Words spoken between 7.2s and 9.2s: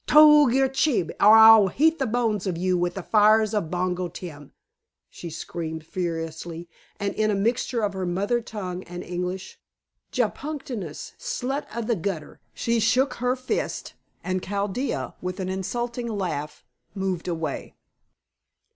a mixture of her mother tongue and